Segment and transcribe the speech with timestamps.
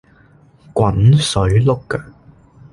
[0.73, 2.03] 滾水淥腳